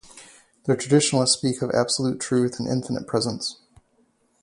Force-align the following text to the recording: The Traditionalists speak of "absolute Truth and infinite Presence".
The 0.65 0.75
Traditionalists 0.75 1.37
speak 1.37 1.61
of 1.61 1.69
"absolute 1.75 2.19
Truth 2.19 2.59
and 2.59 2.67
infinite 2.67 3.05
Presence". 3.05 3.57